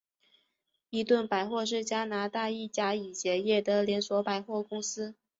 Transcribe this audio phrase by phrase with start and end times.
[0.89, 5.13] 伊顿百货是加拿大一家已结业的连锁百货公司。